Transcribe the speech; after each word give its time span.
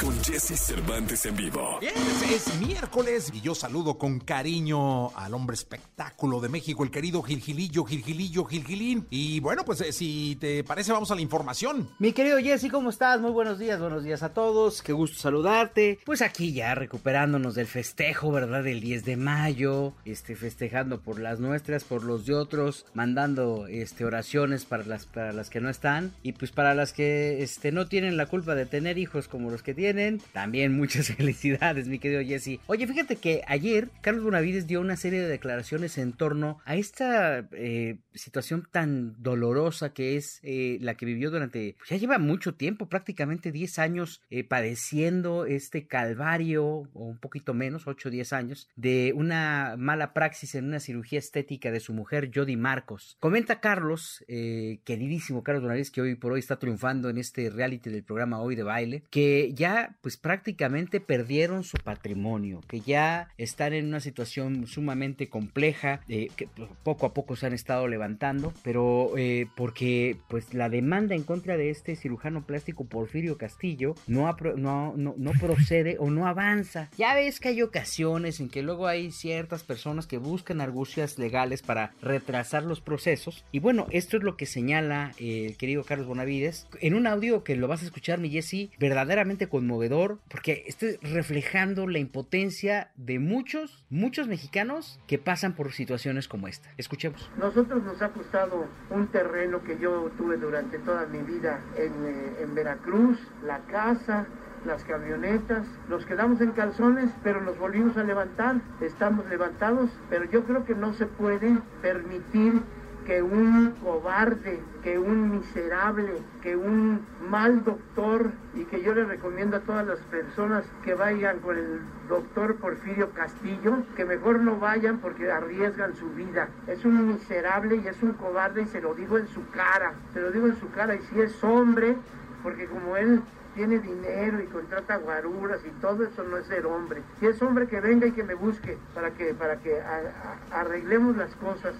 con 0.00 0.22
Jesse 0.22 0.58
Cervantes 0.58 1.26
en 1.26 1.36
vivo. 1.36 1.78
Bien, 1.80 1.94
es, 1.96 2.48
es 2.48 2.60
miércoles 2.60 3.30
y 3.32 3.40
yo 3.40 3.54
saludo 3.54 3.98
con 3.98 4.20
cariño 4.20 5.16
al 5.16 5.34
hombre 5.34 5.54
espectáculo 5.54 6.40
de 6.40 6.48
México, 6.48 6.84
el 6.84 6.90
querido 6.90 7.22
Gilgilillo, 7.22 7.84
Gilgilillo, 7.84 8.44
Gilgilín. 8.44 9.06
Y 9.10 9.40
bueno, 9.40 9.64
pues 9.64 9.80
eh, 9.80 9.92
si 9.92 10.36
te 10.40 10.62
parece, 10.64 10.92
vamos 10.92 11.10
a 11.10 11.14
la 11.14 11.20
información. 11.20 11.88
Mi 11.98 12.12
querido 12.12 12.38
Jesse, 12.38 12.70
¿cómo 12.70 12.90
estás? 12.90 13.20
Muy 13.20 13.30
buenos 13.30 13.58
días, 13.58 13.80
buenos 13.80 14.04
días 14.04 14.22
a 14.22 14.32
todos. 14.32 14.82
Qué 14.82 14.92
gusto 14.92 15.18
saludarte. 15.18 15.98
Pues 16.04 16.22
aquí 16.22 16.52
ya 16.52 16.74
recuperándonos 16.74 17.54
del 17.54 17.66
festejo, 17.66 18.30
¿verdad? 18.30 18.64
Del 18.64 18.80
10 18.80 19.04
de 19.04 19.16
mayo, 19.16 19.94
este 20.04 20.36
festejando 20.36 21.00
por 21.00 21.18
las 21.18 21.40
nuestras, 21.40 21.84
por 21.84 22.04
los 22.04 22.26
de 22.26 22.34
otros, 22.34 22.86
mandando 22.94 23.66
este 23.68 24.04
oraciones 24.04 24.64
para 24.64 24.84
las 24.84 25.06
para 25.06 25.32
las 25.32 25.50
que 25.50 25.60
no 25.60 25.70
están 25.70 26.12
y 26.22 26.32
pues 26.32 26.50
para 26.50 26.74
las 26.74 26.92
que 26.92 27.42
este 27.42 27.72
no 27.72 27.86
tienen 27.86 28.16
la 28.16 28.26
culpa 28.26 28.54
de 28.54 28.66
tener 28.66 28.98
hijos 28.98 29.28
como 29.28 29.50
los 29.50 29.62
que 29.62 29.74
tienen, 29.74 29.87
también 30.32 30.76
muchas 30.76 31.08
felicidades, 31.16 31.88
mi 31.88 31.98
querido 31.98 32.22
Jesse. 32.22 32.60
Oye, 32.66 32.86
fíjate 32.86 33.16
que 33.16 33.42
ayer 33.46 33.88
Carlos 34.00 34.24
Bonavides 34.24 34.66
dio 34.66 34.80
una 34.80 34.96
serie 34.96 35.20
de 35.20 35.28
declaraciones 35.28 35.98
en 35.98 36.12
torno 36.12 36.58
a 36.64 36.76
esta 36.76 37.48
eh, 37.52 37.98
situación 38.14 38.66
tan 38.70 39.14
dolorosa 39.22 39.92
que 39.92 40.16
es 40.16 40.40
eh, 40.42 40.78
la 40.80 40.94
que 40.94 41.06
vivió 41.06 41.30
durante, 41.30 41.74
pues 41.78 41.90
ya 41.90 41.96
lleva 41.96 42.18
mucho 42.18 42.54
tiempo, 42.54 42.88
prácticamente 42.88 43.52
10 43.52 43.78
años 43.78 44.22
eh, 44.30 44.44
padeciendo 44.44 45.46
este 45.46 45.86
calvario, 45.86 46.64
o 46.66 47.04
un 47.04 47.18
poquito 47.18 47.54
menos, 47.54 47.86
8 47.86 48.08
o 48.08 48.12
10 48.12 48.32
años, 48.32 48.68
de 48.76 49.12
una 49.14 49.76
mala 49.78 50.12
praxis 50.12 50.54
en 50.54 50.66
una 50.66 50.80
cirugía 50.80 51.18
estética 51.18 51.70
de 51.70 51.80
su 51.80 51.92
mujer, 51.92 52.30
Jody 52.34 52.56
Marcos. 52.56 53.16
Comenta 53.20 53.60
Carlos, 53.60 54.24
eh, 54.28 54.80
queridísimo 54.84 55.42
Carlos 55.42 55.62
Bonavides, 55.62 55.90
que 55.90 56.00
hoy 56.00 56.14
por 56.14 56.32
hoy 56.32 56.40
está 56.40 56.58
triunfando 56.58 57.08
en 57.08 57.18
este 57.18 57.50
reality 57.50 57.90
del 57.90 58.04
programa 58.04 58.40
Hoy 58.40 58.56
de 58.56 58.62
Baile, 58.62 59.04
que 59.10 59.52
ya 59.54 59.77
pues 60.00 60.16
prácticamente 60.16 61.00
perdieron 61.00 61.64
su 61.64 61.76
patrimonio, 61.78 62.60
que 62.68 62.80
ya 62.80 63.28
están 63.38 63.72
en 63.72 63.86
una 63.86 64.00
situación 64.00 64.66
sumamente 64.66 65.28
compleja, 65.28 66.00
eh, 66.08 66.28
que 66.36 66.48
poco 66.82 67.06
a 67.06 67.14
poco 67.14 67.36
se 67.36 67.46
han 67.46 67.52
estado 67.52 67.88
levantando, 67.88 68.52
pero 68.62 69.16
eh, 69.16 69.46
porque 69.56 70.16
pues 70.28 70.54
la 70.54 70.68
demanda 70.68 71.14
en 71.14 71.24
contra 71.24 71.56
de 71.56 71.70
este 71.70 71.96
cirujano 71.96 72.44
plástico 72.46 72.84
Porfirio 72.84 73.38
Castillo 73.38 73.94
no, 74.06 74.34
no, 74.56 74.94
no, 74.96 75.32
procede 75.40 75.96
o 75.98 76.10
no 76.10 76.26
avanza. 76.26 76.90
Ya 76.96 77.14
ves 77.14 77.40
que 77.40 77.48
hay 77.48 77.62
ocasiones 77.62 78.40
en 78.40 78.48
que 78.48 78.62
luego 78.62 78.86
hay 78.86 79.10
ciertas 79.12 79.62
personas 79.62 80.06
que 80.06 80.18
buscan 80.18 80.60
argucias 80.60 81.18
legales 81.18 81.62
para 81.62 81.92
retrasar 82.02 82.64
los 82.64 82.80
procesos. 82.80 83.44
Y 83.52 83.60
bueno, 83.60 83.86
esto 83.90 84.16
es 84.16 84.22
lo 84.22 84.36
que 84.36 84.46
señala 84.46 85.12
eh, 85.18 85.46
el 85.46 85.56
querido 85.56 85.84
Carlos 85.84 86.06
Bonavides 86.06 86.66
en 86.80 86.94
un 86.94 87.06
audio 87.06 87.44
que 87.44 87.56
lo 87.56 87.68
vas 87.68 87.82
a 87.82 87.86
escuchar, 87.86 88.18
mi 88.18 88.30
Jesse, 88.30 88.70
verdaderamente 88.78 89.46
conmovedor, 89.68 90.18
porque 90.30 90.64
estoy 90.66 90.96
reflejando 91.02 91.86
la 91.86 91.98
impotencia 91.98 92.90
de 92.96 93.18
muchos, 93.18 93.84
muchos 93.90 94.26
mexicanos 94.26 94.98
que 95.06 95.18
pasan 95.18 95.54
por 95.54 95.72
situaciones 95.72 96.26
como 96.26 96.48
esta. 96.48 96.70
Escuchemos. 96.78 97.30
Nosotros 97.36 97.82
nos 97.82 98.00
ha 98.00 98.08
costado 98.08 98.66
un 98.90 99.08
terreno 99.08 99.62
que 99.62 99.78
yo 99.78 100.10
tuve 100.16 100.38
durante 100.38 100.78
toda 100.78 101.06
mi 101.06 101.18
vida 101.18 101.60
en, 101.76 101.92
eh, 102.04 102.42
en 102.42 102.54
Veracruz, 102.54 103.18
la 103.44 103.58
casa, 103.66 104.26
las 104.64 104.84
camionetas, 104.84 105.66
nos 105.88 106.04
quedamos 106.06 106.40
en 106.40 106.52
calzones, 106.52 107.10
pero 107.22 107.40
nos 107.42 107.58
volvimos 107.58 107.96
a 107.96 108.04
levantar, 108.04 108.56
estamos 108.80 109.28
levantados, 109.28 109.90
pero 110.08 110.24
yo 110.30 110.44
creo 110.44 110.64
que 110.64 110.74
no 110.74 110.94
se 110.94 111.06
puede 111.06 111.58
permitir 111.82 112.62
que 113.08 113.22
un 113.22 113.70
cobarde, 113.82 114.60
que 114.82 114.98
un 114.98 115.30
miserable, 115.30 116.12
que 116.42 116.54
un 116.54 117.06
mal 117.30 117.64
doctor, 117.64 118.32
y 118.52 118.66
que 118.66 118.82
yo 118.82 118.94
le 118.94 119.06
recomiendo 119.06 119.56
a 119.56 119.60
todas 119.60 119.86
las 119.86 119.98
personas 120.00 120.66
que 120.84 120.92
vayan 120.92 121.38
con 121.38 121.56
el 121.56 121.80
doctor 122.06 122.56
Porfirio 122.56 123.10
Castillo, 123.12 123.78
que 123.96 124.04
mejor 124.04 124.40
no 124.40 124.58
vayan 124.58 124.98
porque 124.98 125.32
arriesgan 125.32 125.96
su 125.96 126.10
vida. 126.10 126.50
Es 126.66 126.84
un 126.84 127.08
miserable 127.08 127.76
y 127.76 127.88
es 127.88 128.02
un 128.02 128.12
cobarde 128.12 128.60
y 128.60 128.66
se 128.66 128.82
lo 128.82 128.92
digo 128.92 129.16
en 129.16 129.26
su 129.28 129.48
cara, 129.52 129.94
se 130.12 130.20
lo 130.20 130.30
digo 130.30 130.46
en 130.46 130.56
su 130.60 130.70
cara, 130.72 130.94
y 130.94 131.00
si 131.00 131.18
es 131.22 131.42
hombre, 131.42 131.96
porque 132.42 132.66
como 132.66 132.96
él 132.96 133.22
tiene 133.54 133.80
dinero 133.80 134.40
y 134.40 134.46
contrata 134.46 134.98
guaruras 134.98 135.60
y 135.66 135.70
todo 135.80 136.04
eso 136.04 136.22
no 136.22 136.36
es 136.36 136.46
ser 136.46 136.64
hombre. 136.66 137.02
Si 137.18 137.26
es 137.26 137.42
hombre 137.42 137.66
que 137.66 137.80
venga 137.80 138.06
y 138.06 138.12
que 138.12 138.22
me 138.22 138.34
busque 138.34 138.78
para 138.94 139.10
que 139.10 139.34
para 139.34 139.56
que 139.56 139.80
a, 139.80 140.38
a, 140.52 140.60
arreglemos 140.60 141.16
las 141.16 141.34
cosas. 141.36 141.74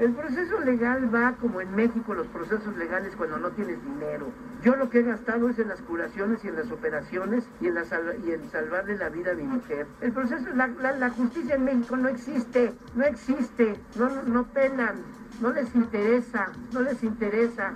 El 0.00 0.12
proceso 0.12 0.58
legal 0.60 1.14
va 1.14 1.34
como 1.40 1.60
en 1.60 1.72
México 1.76 2.14
los 2.14 2.26
procesos 2.28 2.76
legales 2.76 3.14
cuando 3.16 3.38
no 3.38 3.50
tienes 3.50 3.80
dinero. 3.84 4.26
Yo 4.62 4.74
lo 4.74 4.90
que 4.90 5.00
he 5.00 5.02
gastado 5.02 5.48
es 5.48 5.58
en 5.60 5.68
las 5.68 5.80
curaciones 5.82 6.44
y 6.44 6.48
en 6.48 6.56
las 6.56 6.72
operaciones 6.72 7.44
y 7.60 7.68
en, 7.68 7.74
la 7.74 7.84
sal 7.84 8.16
y 8.26 8.32
en 8.32 8.50
salvarle 8.50 8.96
la 8.96 9.08
vida 9.08 9.32
a 9.32 9.34
mi 9.34 9.44
mujer. 9.44 9.86
El 10.00 10.12
proceso, 10.12 10.48
la, 10.54 10.66
la, 10.66 10.92
la 10.92 11.10
justicia 11.10 11.54
en 11.54 11.64
México 11.64 11.96
no 11.96 12.08
existe, 12.08 12.72
no 12.96 13.04
existe, 13.04 13.78
no, 13.96 14.08
no, 14.08 14.22
no 14.22 14.44
pelan, 14.44 14.96
no 15.40 15.52
les 15.52 15.72
interesa, 15.74 16.50
no 16.72 16.80
les 16.80 17.02
interesa. 17.04 17.74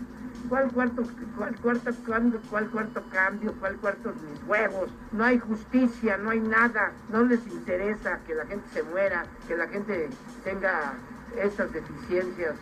¿Cuál 0.49 0.71
cuarto, 0.73 1.03
cuál 1.37 1.57
cuarto, 1.57 1.91
cuándo, 2.07 2.41
cuál 2.51 2.71
cuarto 2.71 3.03
cambio, 3.13 3.55
cuál 3.61 3.77
cuarto 3.77 4.15
mis 4.31 4.43
huevos? 4.47 4.91
No 5.13 5.25
hay 5.25 5.39
justicia, 5.39 6.17
no 6.17 6.31
hay 6.31 6.41
nada, 6.41 6.93
no 7.11 7.23
les 7.25 7.47
interesa 7.47 8.21
que 8.27 8.35
la 8.35 8.47
gente 8.47 8.67
se 8.73 8.83
muera, 8.83 9.27
que 9.47 9.57
la 9.57 9.67
gente 9.69 10.09
tenga 10.45 10.95
estas 11.37 11.73
deficiencias, 11.73 12.55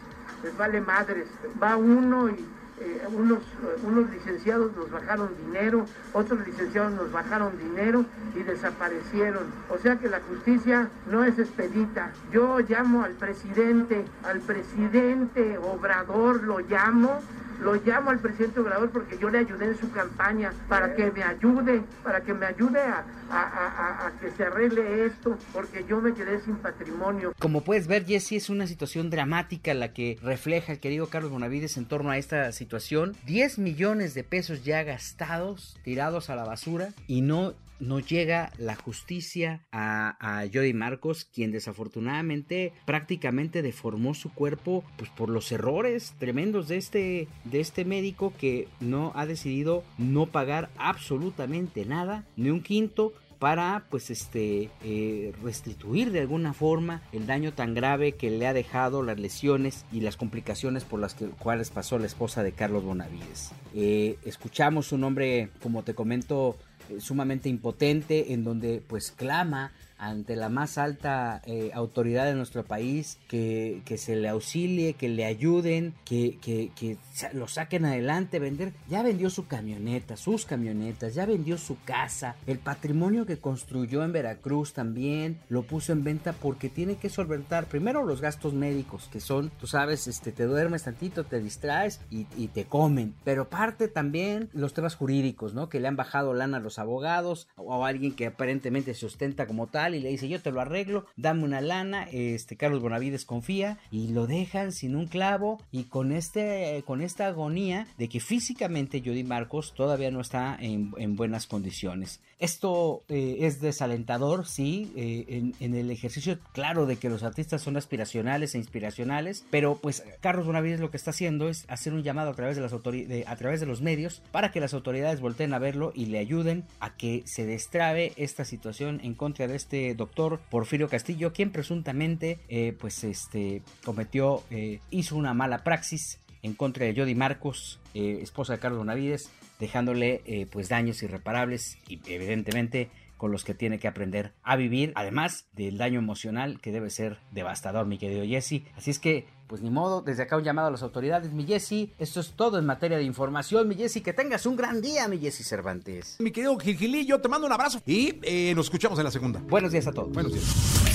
les 0.42 0.56
vale 0.56 0.80
madres. 0.80 1.28
Va 1.62 1.76
uno 1.76 2.28
y 2.28 2.44
eh, 2.78 3.02
unos, 3.08 3.38
unos 3.84 4.10
licenciados 4.10 4.76
nos 4.76 4.90
bajaron 4.90 5.30
dinero, 5.46 5.86
otros 6.12 6.46
licenciados 6.46 6.92
nos 6.92 7.10
bajaron 7.10 7.56
dinero 7.58 8.04
y 8.34 8.42
desaparecieron. 8.42 9.44
O 9.70 9.78
sea 9.78 9.96
que 9.96 10.08
la 10.08 10.20
justicia 10.20 10.88
no 11.10 11.24
es 11.24 11.38
expedita. 11.38 12.10
Yo 12.32 12.58
llamo 12.60 13.04
al 13.04 13.12
presidente, 13.12 14.04
al 14.24 14.40
presidente 14.40 15.56
Obrador 15.58 16.42
lo 16.42 16.58
llamo 16.58 17.20
lo 17.60 17.74
llamo 17.74 18.10
al 18.10 18.18
presidente 18.18 18.60
Obrador 18.60 18.90
porque 18.90 19.18
yo 19.18 19.30
le 19.30 19.38
ayudé 19.38 19.66
en 19.66 19.78
su 19.78 19.90
campaña 19.90 20.52
para 20.68 20.94
que 20.94 21.10
me 21.10 21.22
ayude, 21.22 21.82
para 22.02 22.20
que 22.20 22.34
me 22.34 22.46
ayude 22.46 22.80
a, 22.80 23.04
a, 23.30 24.06
a, 24.06 24.12
que 24.20 24.30
se 24.30 24.44
arregle 24.44 25.06
esto, 25.06 25.38
porque 25.52 25.84
yo 25.88 26.00
me 26.00 26.14
quedé 26.14 26.40
sin 26.40 26.56
patrimonio. 26.56 27.32
Como 27.38 27.62
puedes 27.62 27.86
ver, 27.86 28.04
Jesse, 28.04 28.32
es 28.32 28.50
una 28.50 28.66
situación 28.66 29.10
dramática 29.10 29.74
la 29.74 29.92
que 29.92 30.18
refleja 30.22 30.72
el 30.72 30.80
querido 30.80 31.08
Carlos 31.08 31.30
Bonavides 31.30 31.76
en 31.76 31.86
torno 31.86 32.10
a 32.10 32.18
esta 32.18 32.52
situación. 32.52 33.16
10 33.26 33.58
millones 33.58 34.14
de 34.14 34.24
pesos 34.24 34.64
ya 34.64 34.82
gastados, 34.82 35.78
tirados 35.82 36.30
a 36.30 36.36
la 36.36 36.44
basura 36.44 36.90
y 37.06 37.22
no 37.22 37.54
no 37.80 38.00
llega 38.00 38.52
la 38.58 38.76
justicia 38.76 39.66
a, 39.72 40.44
Jody 40.52 40.72
Marcos, 40.72 41.24
quien 41.24 41.50
desafortunadamente 41.50 42.72
prácticamente 42.84 43.62
deformó 43.62 44.14
su 44.14 44.32
cuerpo 44.32 44.84
pues, 44.96 45.10
por 45.10 45.28
los 45.28 45.50
errores 45.52 46.14
tremendos 46.18 46.68
de 46.68 46.76
este, 46.76 47.28
de 47.44 47.60
este 47.60 47.84
médico 47.84 48.32
que 48.38 48.68
no 48.80 49.12
ha 49.14 49.26
decidido 49.26 49.84
no 49.98 50.26
pagar 50.26 50.70
absolutamente 50.76 51.84
nada, 51.84 52.24
ni 52.36 52.50
un 52.50 52.62
quinto 52.62 53.12
para 53.38 53.84
pues 53.90 54.10
este 54.10 54.70
eh, 54.82 55.32
restituir 55.42 56.10
de 56.10 56.20
alguna 56.20 56.52
forma 56.52 57.02
el 57.12 57.26
daño 57.26 57.52
tan 57.52 57.74
grave 57.74 58.12
que 58.12 58.30
le 58.30 58.46
ha 58.46 58.52
dejado 58.52 59.02
las 59.02 59.18
lesiones 59.18 59.84
y 59.92 60.00
las 60.00 60.16
complicaciones 60.16 60.84
por 60.84 61.00
las 61.00 61.14
cuales 61.38 61.70
pasó 61.70 61.98
la 61.98 62.06
esposa 62.06 62.42
de 62.42 62.52
Carlos 62.52 62.84
Bonavides. 62.84 63.52
Eh, 63.74 64.18
escuchamos 64.24 64.92
un 64.92 65.04
hombre, 65.04 65.50
como 65.62 65.82
te 65.82 65.94
comento, 65.94 66.56
eh, 66.88 67.00
sumamente 67.00 67.48
impotente 67.48 68.32
en 68.32 68.44
donde 68.44 68.82
pues 68.86 69.10
clama 69.10 69.72
ante 69.98 70.36
la 70.36 70.48
más 70.48 70.78
alta 70.78 71.42
eh, 71.46 71.70
autoridad 71.74 72.26
de 72.26 72.34
nuestro 72.34 72.64
país 72.64 73.18
que, 73.28 73.82
que, 73.84 73.98
se 73.98 74.16
le 74.16 74.28
auxilie, 74.28 74.94
que 74.94 75.08
le 75.08 75.24
ayuden, 75.24 75.94
que, 76.04 76.38
que, 76.40 76.70
que, 76.76 76.96
lo 77.32 77.48
saquen 77.48 77.84
adelante, 77.84 78.38
vender. 78.38 78.72
Ya 78.88 79.02
vendió 79.02 79.30
su 79.30 79.46
camioneta, 79.46 80.16
sus 80.16 80.44
camionetas, 80.44 81.14
ya 81.14 81.26
vendió 81.26 81.58
su 81.58 81.78
casa, 81.84 82.36
el 82.46 82.58
patrimonio 82.58 83.26
que 83.26 83.38
construyó 83.38 84.04
en 84.04 84.12
Veracruz 84.12 84.72
también 84.72 85.38
lo 85.48 85.62
puso 85.62 85.92
en 85.92 86.04
venta 86.04 86.32
porque 86.32 86.68
tiene 86.68 86.96
que 86.96 87.08
solventar 87.08 87.66
primero 87.66 88.04
los 88.04 88.20
gastos 88.20 88.54
médicos, 88.54 89.08
que 89.12 89.20
son, 89.20 89.50
tú 89.58 89.66
sabes, 89.66 90.06
este, 90.06 90.32
te 90.32 90.44
duermes 90.44 90.84
tantito, 90.84 91.24
te 91.24 91.40
distraes 91.40 92.00
y, 92.10 92.24
te 92.46 92.64
comen, 92.64 93.14
pero 93.24 93.48
parte 93.48 93.88
también 93.88 94.48
los 94.52 94.72
temas 94.72 94.94
jurídicos, 94.94 95.52
¿no? 95.52 95.68
Que 95.68 95.80
le 95.80 95.88
han 95.88 95.96
bajado 95.96 96.32
lana 96.32 96.58
a 96.58 96.60
los 96.60 96.78
abogados 96.78 97.48
o 97.56 97.84
a 97.84 97.88
alguien 97.88 98.14
que 98.14 98.26
aparentemente 98.26 98.94
se 98.94 99.06
ostenta 99.06 99.46
como 99.46 99.66
tal 99.66 99.85
y 99.94 100.00
le 100.00 100.10
dice 100.10 100.28
yo 100.28 100.40
te 100.40 100.52
lo 100.52 100.60
arreglo, 100.60 101.06
dame 101.16 101.44
una 101.44 101.60
lana, 101.60 102.04
este 102.10 102.56
Carlos 102.56 102.80
Bonavides 102.80 103.24
confía 103.24 103.78
y 103.90 104.08
lo 104.08 104.26
dejan 104.26 104.72
sin 104.72 104.96
un 104.96 105.06
clavo 105.06 105.60
y 105.70 105.84
con 105.84 106.12
este 106.12 106.82
con 106.86 107.00
esta 107.00 107.26
agonía 107.26 107.86
de 107.98 108.08
que 108.08 108.20
físicamente 108.20 109.02
Jody 109.04 109.24
Marcos 109.24 109.74
todavía 109.74 110.10
no 110.10 110.20
está 110.20 110.56
en, 110.60 111.16
buenas 111.16 111.46
condiciones. 111.46 112.20
Esto 112.38 113.02
eh, 113.08 113.38
es 113.40 113.60
desalentador, 113.60 114.46
sí, 114.46 114.92
eh, 114.94 115.24
en, 115.28 115.54
en, 115.60 115.74
el 115.74 115.90
ejercicio 115.90 116.38
claro 116.52 116.84
de 116.84 116.96
que 116.96 117.08
los 117.08 117.22
artistas 117.22 117.62
son 117.62 117.78
aspiracionales 117.78 118.54
e 118.54 118.58
inspiracionales, 118.58 119.46
pero 119.50 119.76
pues 119.76 120.04
Carlos 120.20 120.46
Bonavides 120.46 120.80
lo 120.80 120.90
que 120.90 120.98
está 120.98 121.10
haciendo 121.10 121.48
es 121.48 121.64
hacer 121.68 121.94
un 121.94 122.02
llamado 122.02 122.30
a 122.30 122.34
través 122.34 122.56
de 122.56 122.62
las 122.62 122.72
autoridades, 122.72 123.26
a 123.26 123.36
través 123.36 123.60
de 123.60 123.66
los 123.66 123.80
medios 123.80 124.22
para 124.32 124.50
que 124.50 124.60
las 124.60 124.74
autoridades 124.74 125.20
volteen 125.20 125.54
a 125.54 125.58
verlo 125.58 125.92
y 125.94 126.06
le 126.06 126.18
ayuden 126.18 126.64
a 126.80 126.96
que 126.96 127.22
se 127.26 127.46
destrabe 127.46 128.12
esta 128.16 128.44
situación 128.44 129.00
en 129.02 129.14
contra 129.14 129.46
de 129.46 129.56
este 129.56 129.75
doctor 129.96 130.40
Porfirio 130.50 130.88
Castillo, 130.88 131.32
quien 131.32 131.50
presuntamente 131.50 132.38
eh, 132.48 132.74
pues 132.78 133.04
este 133.04 133.62
cometió, 133.84 134.42
eh, 134.50 134.80
hizo 134.90 135.16
una 135.16 135.34
mala 135.34 135.64
praxis 135.64 136.20
en 136.42 136.54
contra 136.54 136.86
de 136.86 136.94
Jody 136.94 137.14
Marcos, 137.14 137.80
eh, 137.94 138.18
esposa 138.22 138.54
de 138.54 138.58
Carlos 138.60 138.78
Bonavides, 138.78 139.30
dejándole 139.58 140.46
pues 140.52 140.68
daños 140.68 141.02
irreparables 141.02 141.78
y 141.88 141.98
evidentemente 142.06 142.90
con 143.16 143.32
los 143.32 143.44
que 143.44 143.54
tiene 143.54 143.78
que 143.78 143.88
aprender 143.88 144.32
a 144.42 144.56
vivir, 144.56 144.92
además 144.94 145.46
del 145.52 145.78
daño 145.78 145.98
emocional 145.98 146.60
que 146.60 146.72
debe 146.72 146.90
ser 146.90 147.18
devastador, 147.32 147.86
mi 147.86 147.98
querido 147.98 148.24
Jesse. 148.24 148.62
Así 148.76 148.90
es 148.90 148.98
que, 148.98 149.26
pues 149.46 149.62
ni 149.62 149.70
modo, 149.70 150.02
desde 150.02 150.24
acá 150.24 150.36
un 150.36 150.44
llamado 150.44 150.68
a 150.68 150.70
las 150.70 150.82
autoridades, 150.82 151.32
mi 151.32 151.46
Jesse. 151.46 151.90
Esto 151.98 152.20
es 152.20 152.32
todo 152.32 152.58
en 152.58 152.66
materia 152.66 152.98
de 152.98 153.04
información, 153.04 153.68
mi 153.68 153.74
Jesse. 153.74 154.02
Que 154.02 154.12
tengas 154.12 154.46
un 154.46 154.56
gran 154.56 154.80
día, 154.80 155.08
mi 155.08 155.18
Jesse 155.18 155.46
Cervantes. 155.46 156.16
Mi 156.18 156.30
querido 156.30 156.56
Gilgilillo, 156.58 157.20
te 157.20 157.28
mando 157.28 157.46
un 157.46 157.52
abrazo 157.52 157.80
y 157.86 158.18
eh, 158.22 158.52
nos 158.54 158.66
escuchamos 158.66 158.98
en 158.98 159.04
la 159.04 159.10
segunda. 159.10 159.40
Buenos 159.40 159.72
días 159.72 159.86
a 159.86 159.92
todos. 159.92 160.12
Buenos 160.12 160.32
días. 160.32 160.86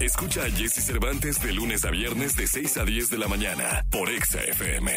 Escucha 0.00 0.44
a 0.44 0.50
Jesse 0.50 0.84
Cervantes 0.84 1.42
de 1.42 1.52
lunes 1.52 1.84
a 1.84 1.90
viernes 1.90 2.36
de 2.36 2.46
6 2.46 2.76
a 2.76 2.84
10 2.84 3.10
de 3.10 3.18
la 3.18 3.26
mañana 3.26 3.84
por 3.90 4.08
Exa 4.08 4.40
FM. 4.42 4.92